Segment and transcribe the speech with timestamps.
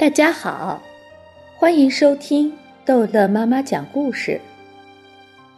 [0.00, 0.80] 大家好，
[1.58, 2.50] 欢迎收听
[2.86, 4.40] 逗乐妈妈讲故事。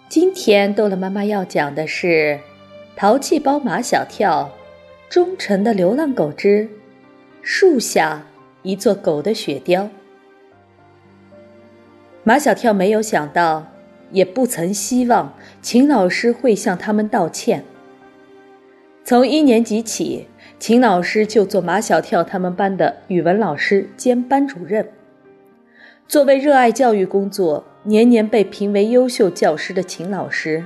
[0.08, 2.40] 今天逗乐妈妈要讲的是
[2.98, 4.50] 《淘气包马小跳》
[5.08, 6.68] 忠诚的流浪狗之
[7.40, 8.20] 树下
[8.62, 9.88] 一座狗的雪雕。
[12.24, 13.64] 马小跳没有想到，
[14.10, 17.62] 也不曾希望秦老师会向他们道歉。
[19.04, 20.28] 从一年级起。
[20.58, 24.88] 秦老师就做马小跳他们班的语文老师兼班主任。
[26.06, 30.64] 作为热爱教育工作、年年被评为优秀教师的秦老师，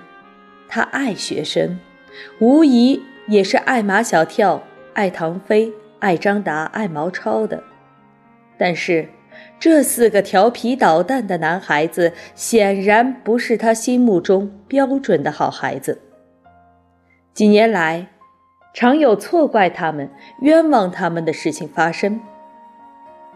[0.69, 1.79] 他爱学生，
[2.39, 4.63] 无疑也是爱马小跳、
[4.93, 7.65] 爱唐飞、爱张达、爱毛超的。
[8.59, 9.09] 但是，
[9.59, 16.03] 这四个调皮捣蛋的男孩子显然不是他心目中标准的好孩子。
[17.33, 18.09] 几年来，
[18.77, 22.21] 常有错怪他们、冤枉他们的事情发生。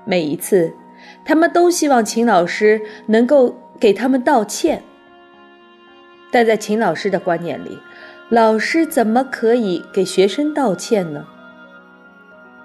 [0.05, 0.75] 每一次，
[1.25, 4.83] 他们都希望秦老师能够给他们道歉，
[6.31, 7.79] 但在秦老师的观念里，
[8.29, 11.27] 老师怎么可以给学生道歉呢？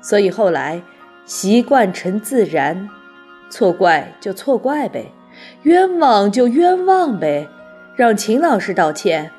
[0.01, 0.81] 所以后来，
[1.23, 2.89] 习惯成自然，
[3.49, 5.13] 错怪就错怪呗，
[5.63, 7.47] 冤枉就冤枉呗，
[7.95, 9.31] 让秦老师道歉。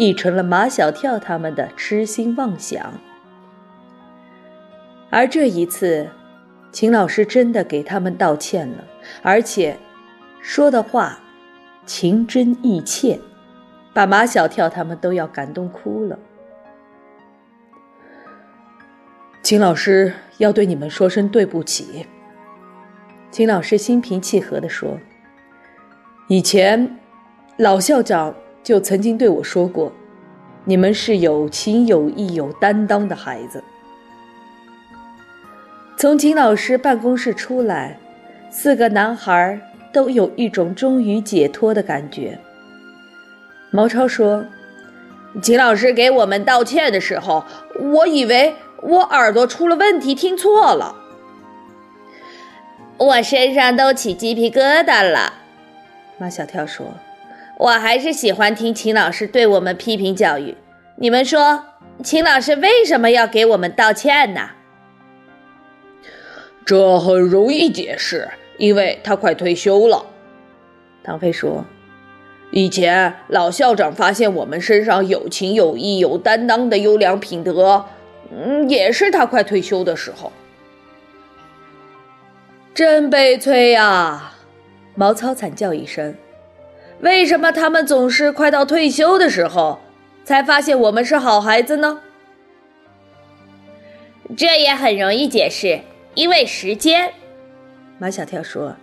[0.00, 2.94] 已成了马小跳他们的痴心妄想，
[5.10, 6.08] 而这一次，
[6.72, 8.84] 秦老师真的给他们道歉了，
[9.20, 9.76] 而且
[10.40, 11.18] 说的话
[11.84, 13.20] 情真意切，
[13.92, 16.18] 把马小跳他们都要感动哭了。
[19.42, 22.06] 秦老师要对你们说声对不起。
[23.30, 24.98] 秦老师心平气和地说
[26.28, 26.98] ：“以前
[27.58, 29.92] 老校长。”就曾经对我说过
[30.64, 33.62] ：“你们是有情有义、有担当的孩子。”
[35.96, 37.98] 从秦老师办公室出来，
[38.50, 39.60] 四个男孩
[39.92, 42.38] 都有一种终于解脱的感觉。
[43.70, 44.44] 毛超说
[45.42, 47.44] ：“秦老师给我们道歉的时候，
[47.78, 50.96] 我以为我耳朵出了问题，听错了。
[52.98, 55.34] 我身上都起鸡皮疙瘩了。”
[56.18, 56.94] 马小跳说。
[57.60, 60.56] 我还是喜欢听秦老师对我们批评教育。
[60.96, 61.62] 你们说，
[62.02, 64.48] 秦老师为什么要给我们道歉呢？
[66.64, 70.06] 这很容易解释，因为他快退休了。
[71.04, 71.66] 唐飞说
[72.50, 77.84] ：“以前老校长发现我们身上有情有义、有担当的优良品德，
[78.32, 80.32] 嗯，也是他快退休的时候。
[82.72, 84.32] 真悲催呀！”
[84.96, 86.14] 毛糙惨叫一声。
[87.00, 89.80] 为什么他们总是快到退休的时候，
[90.24, 92.00] 才发现我们是好孩子呢？
[94.36, 95.80] 这也很容易解释，
[96.14, 97.12] 因为时间。
[97.98, 98.76] 马小跳说：“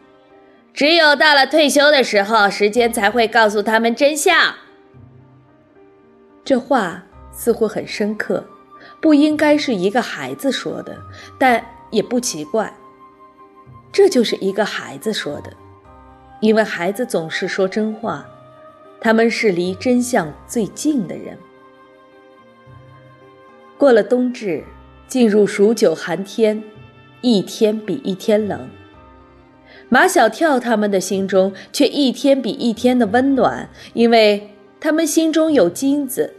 [0.73, 4.55] 只有到了退休的时候，时间才会告诉他们真相。”
[6.43, 8.43] 这话似乎很深刻，
[8.99, 10.97] 不应该是一个孩子说的，
[11.39, 12.73] 但也不奇怪，
[13.91, 15.53] 这就是一个孩子说的。
[16.39, 18.25] 因为孩子总是说真话，
[18.99, 21.37] 他们是离真相最近的人。
[23.77, 24.63] 过了冬至，
[25.07, 26.63] 进入数九寒天，
[27.21, 28.69] 一天比一天冷。
[29.89, 34.49] 马小跳他们的心中却一天比一天的温暖，因为
[34.79, 36.33] 他们心中有金子。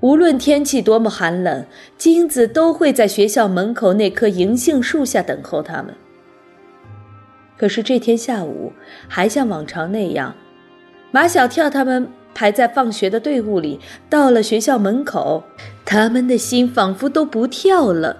[0.00, 1.64] 无论天气多么寒冷，
[1.98, 5.94] 金子都会在学校门口那棵银杏树下等候他们。
[7.60, 8.72] 可是这天下午，
[9.06, 10.34] 还像往常那样，
[11.10, 13.78] 马小跳他们排在放学的队伍里，
[14.08, 15.44] 到了学校门口，
[15.84, 18.16] 他们的心仿佛都不跳了。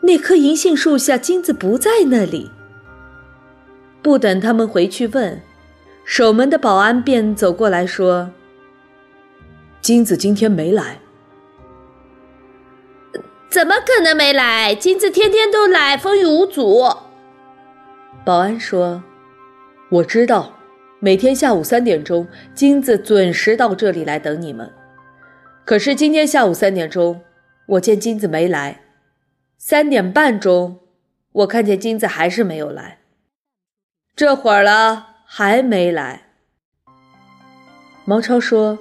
[0.00, 2.50] 那棵银杏树下，金子不在那里。
[4.00, 5.38] 不等他们回去问，
[6.06, 8.30] 守门的保安便走过来说
[9.82, 11.00] ：“金子今天没来。
[13.50, 14.74] ”“怎么可能没来？
[14.74, 16.88] 金子天天都来，风雨无阻。”
[18.24, 19.02] 保安说
[19.90, 20.56] ：“我知道，
[21.00, 24.72] 每天下午三点钟，金子准时到这里来等你们。
[25.64, 27.20] 可是今天下午三点钟，
[27.66, 28.80] 我见金子没来；
[29.58, 30.78] 三点半钟，
[31.32, 32.98] 我看见金子还是没有来。
[34.14, 36.28] 这会儿了，还没来。”
[38.06, 38.78] 毛超说：“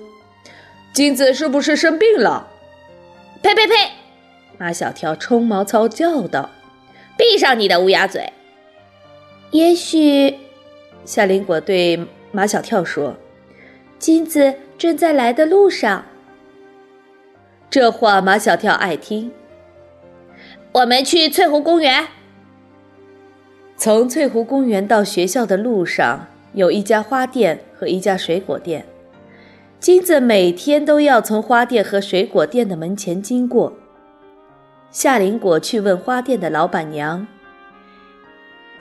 [0.94, 2.48] 金子是不是生病了
[3.42, 3.74] ？”“呸呸呸！”
[4.60, 6.52] 马小跳冲毛超叫道
[7.18, 8.32] ：“闭上你的乌鸦嘴！”
[9.52, 10.34] 也许，
[11.04, 13.18] 夏林果对马小跳说
[14.00, 16.06] ：“金子正在来的路上。”
[17.70, 19.32] 这话马小跳爱听。
[20.72, 22.08] 我们去翠湖公园。
[23.76, 28.86] 从翠湖公园到学校的路上，有一家花店和一家水果店。
[29.82, 33.74] 金子每天都要从花店和水果店的门前经过。
[34.92, 37.28] 夏林果去问花店的老板娘：“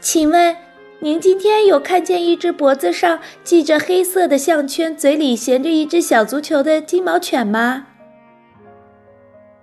[0.00, 0.56] 请问，
[1.00, 7.86] 您今天有看见一只脖子上系着黑色的项圈、嘴里衔着一只小足球的金毛犬吗？”“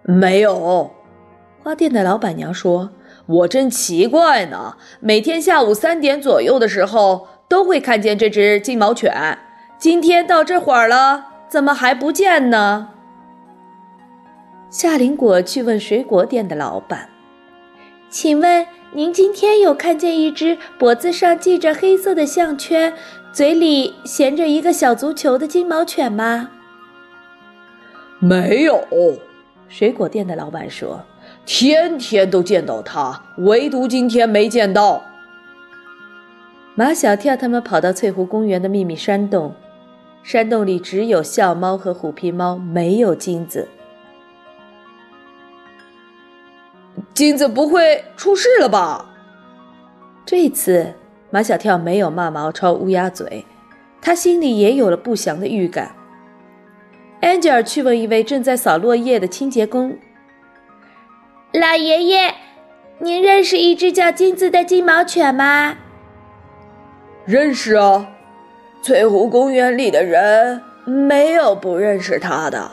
[0.03, 0.91] 没有。”
[1.63, 2.91] 花店的老板娘说。
[3.25, 9.37] 我真奇怪呢，每天下午三点左右的时候都会看见这只金毛犬，
[9.77, 12.91] 今天到这会儿了，怎么还不见呢？
[14.69, 17.09] 夏林果去问水果店的老板
[18.09, 22.93] ：“请问您今天有看见一只脖子上系着黑色的项圈、
[23.31, 26.49] 嘴里衔着一个小足球的金毛犬吗
[28.19, 28.83] ？”“没有。”
[29.69, 31.03] 水果店的老板说。
[31.45, 35.01] 天天都见到它，唯独今天没见到。
[36.75, 39.53] 马小跳他们跑到翠湖公园的秘密山洞，
[40.23, 43.67] 山洞里只有笑猫和虎皮猫，没有金子。
[47.13, 49.05] 金子不会出事了吧？
[50.25, 50.93] 这次
[51.29, 53.45] 马小跳没有骂毛超乌鸦嘴，
[54.01, 55.91] 他心里也有了不祥的预感。
[57.21, 59.97] 安吉尔去问一位正在扫落叶的清洁工。
[61.53, 62.35] 老爷爷，
[62.99, 65.77] 您认识一只叫金子的金毛犬吗？
[67.25, 68.07] 认识啊，
[68.81, 72.71] 翠湖公园里的人没有不认识它的。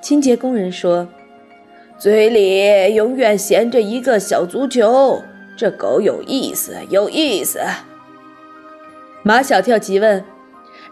[0.00, 1.08] 清洁工人说
[1.98, 5.22] ：“嘴里永远衔着一个小足球，
[5.56, 7.60] 这狗有意思，有意思。”
[9.24, 10.24] 马小跳急问：“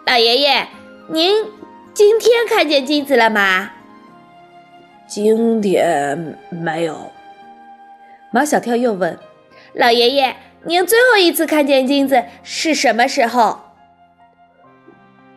[0.07, 0.67] 老爷爷，
[1.09, 1.45] 您
[1.93, 3.71] 今天看见金子了吗？”
[5.07, 7.13] 今天没有。
[8.33, 9.17] 马小跳又问
[9.75, 10.35] ：“老爷爷，
[10.65, 13.61] 您最后一次看见金子是什么时候？”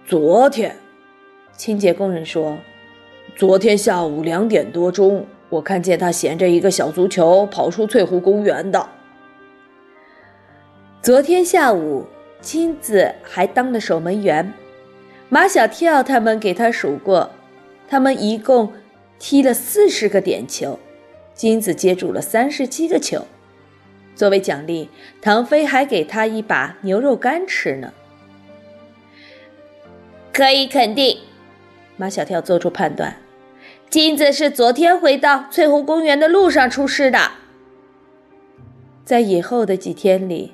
[0.08, 0.75] 昨天，
[1.56, 2.58] 清洁工人说
[3.36, 8.90] ：“昨天下午两点多钟，我看见他衔着一个小足球跑出翠湖公园的。
[11.02, 12.06] 昨天下午，
[12.42, 14.54] 金子还当了守门员。
[15.30, 17.32] 马小跳他们给他数过，
[17.88, 18.74] 他们一共。”
[19.20, 20.78] 踢了四十个点球，
[21.34, 23.26] 金子接住了三十七个球。
[24.16, 27.92] 作为奖励，唐飞还给他一把牛肉干吃呢。
[30.32, 31.18] 可以肯定，
[31.96, 33.18] 马小跳做出判断：
[33.89, 37.31] 金子是昨天回到翠湖公园的路上出事的。
[39.06, 40.54] 在以后的几天里，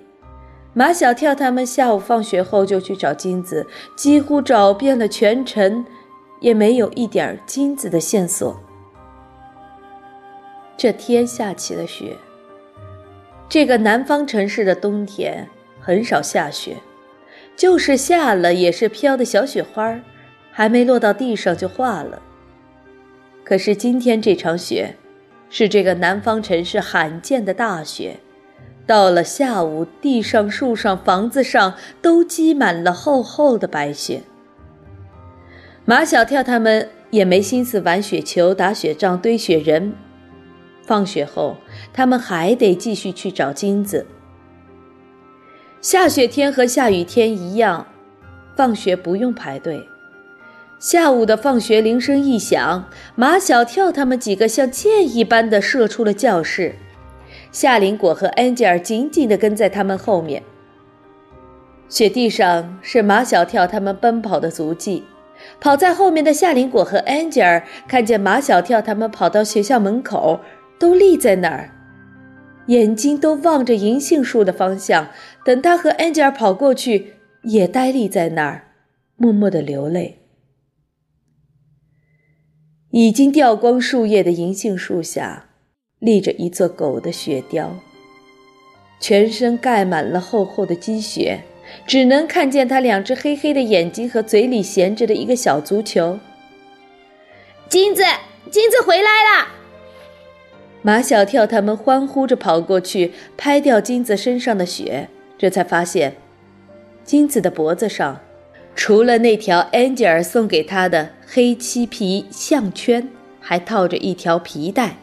[0.73, 5.85] 马小跳他们下午放学后就去找金子，几乎找遍了全城。
[6.43, 8.61] 也没有一点金子的线索。
[10.75, 12.17] 这天下起了雪。
[13.47, 15.47] 这个南方城市的冬天
[15.79, 16.75] 很少下雪，
[17.55, 19.97] 就是下了也是飘的小雪花，
[20.51, 22.21] 还没落到地上就化了。
[23.43, 24.95] 可是今天这场雪，
[25.49, 28.17] 是这个南方城市罕见的大雪。
[28.85, 34.23] 到了下午，地上、树上、房子上都积满了厚厚的白雪。
[35.85, 39.93] 马小跳他们也没心思玩雪球、打雪仗、堆雪人。
[40.85, 41.55] 放学后，
[41.93, 44.05] 他们还得继续去找金子。
[45.79, 47.87] 下雪天和下雨天一样，
[48.57, 49.87] 放学不用排队。
[50.83, 56.75] 下午的放学铃声一响，马小跳他们几个像箭一般的射出了教室。
[57.53, 60.43] 夏林果和安吉尔紧紧地跟在他们后面。
[61.87, 65.05] 雪地上是马小跳他们奔跑的足迹。
[65.61, 70.41] 跑在后面的夏林果和安吉尔看见马小跳他们跑到学校门口，
[70.77, 71.71] 都立在那儿，
[72.67, 75.07] 眼睛都望着银杏树的方向。
[75.45, 77.13] 等他和安吉尔跑过去，
[77.43, 78.63] 也呆立在那儿，
[79.15, 80.19] 默默的流泪。
[82.95, 85.47] 已经掉光树叶的银杏树下，
[85.97, 87.75] 立着一座狗的雪雕，
[88.99, 91.39] 全身盖满了厚厚的积雪。
[91.87, 96.19] 只能看见他两只黑黑的眼睛和嘴里衔着的一个小足球。
[97.67, 98.03] 金子，
[98.51, 99.47] 金子回来了！
[100.83, 106.15] 马小跳他们欢呼着跑过去，拍掉金子身上的雪，这才发现，
[107.03, 108.21] 金子的脖子上，
[108.75, 113.07] 除了那条安吉尔送给他的黑漆皮项圈，
[113.39, 114.97] 还套着一条皮带，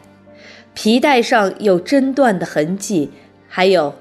[0.73, 3.11] 皮带上有针断的痕迹，
[3.47, 3.95] 还有。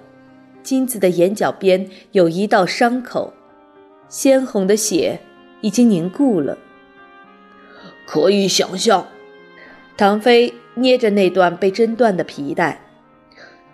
[0.63, 3.33] 金子的眼角边有一道伤口，
[4.11, 5.19] 鲜红的血
[5.63, 6.59] 已经凝固了。
[8.07, 9.09] 可以想象，
[9.97, 12.83] 唐飞捏着那段被针断的皮带，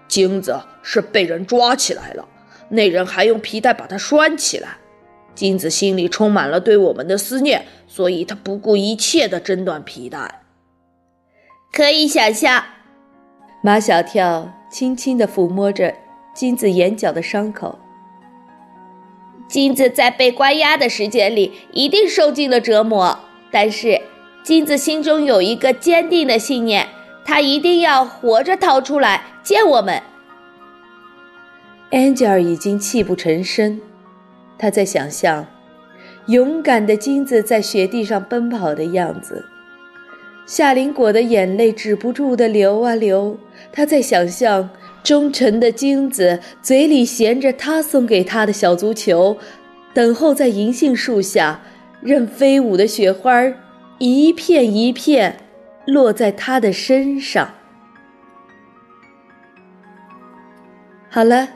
[0.06, 2.28] 金子是被人抓起来了，
[2.68, 4.78] 那人还用皮带把它拴起来。
[5.36, 10.40] 金子心里充满了对我们的思念，所以他不顾一切的挣断皮带。
[11.72, 12.64] 可以想象，
[13.62, 15.94] 马小跳轻轻的抚摸着
[16.34, 17.78] 金子眼角的伤口。
[19.46, 24.00] 金子在被关押的时间里一定受尽了折磨，但是
[24.42, 26.88] 金子心中有一个坚定的信念，
[27.24, 30.02] 他一定要活着逃出来见我们。
[31.90, 33.80] Angel 已经泣不成声。
[34.58, 35.46] 他在想象
[36.26, 39.44] 勇敢的金子在雪地上奔跑的样子，
[40.46, 43.38] 夏林果的眼泪止不住的流啊流。
[43.72, 44.68] 他在想象
[45.04, 49.36] 忠诚的金子嘴里衔着他送给他的小足球，
[49.94, 51.60] 等候在银杏树下，
[52.00, 53.32] 任飞舞的雪花
[53.98, 55.36] 一片一片
[55.86, 57.50] 落在他的身上。
[61.08, 61.55] 好了。